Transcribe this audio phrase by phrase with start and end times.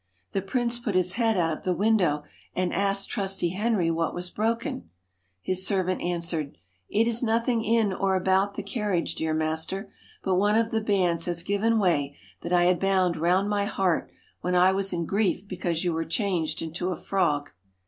[0.31, 2.23] The prince put his head out of the window
[2.55, 4.89] and asked trusty Henry what was broken.
[5.43, 6.57] His servant answered:'
[6.89, 9.93] It is nothing in or about the carriage, dear master,
[10.23, 14.09] but one of the bands has given way that I had bound round my heart
[14.39, 17.51] when I was in grief because you were changed into a frog.'